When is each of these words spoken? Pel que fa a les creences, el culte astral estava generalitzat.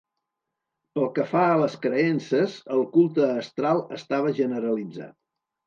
Pel 0.95 1.05
que 1.17 1.25
fa 1.33 1.43
a 1.49 1.59
les 1.65 1.75
creences, 1.83 2.57
el 2.77 2.83
culte 2.97 3.29
astral 3.37 3.85
estava 4.01 4.35
generalitzat. 4.43 5.17